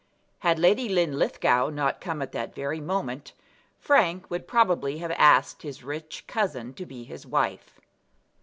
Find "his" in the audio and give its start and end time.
5.61-5.83, 7.03-7.23